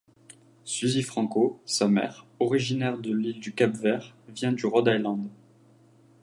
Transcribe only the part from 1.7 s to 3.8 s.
mère, originaire de l'île du Cap